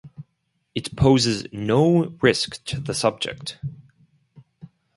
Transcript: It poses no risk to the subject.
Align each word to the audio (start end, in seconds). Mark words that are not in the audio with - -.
It 0.73 0.95
poses 0.95 1.45
no 1.51 2.17
risk 2.23 2.63
to 2.63 2.79
the 2.79 2.95
subject. 2.95 3.59